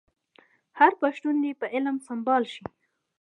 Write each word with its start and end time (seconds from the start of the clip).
هر 0.79 0.91
پښتون 1.01 1.35
دي 1.43 1.51
په 1.59 1.65
علم 1.75 1.95
سمبال 2.07 2.43
شي. 2.53 2.63